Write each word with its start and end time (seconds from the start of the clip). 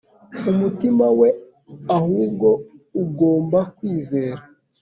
umutima 0.51 1.05
we 1.19 1.29
ahubwo 1.97 2.47
agomba 3.03 3.59
kwizera 3.75 4.41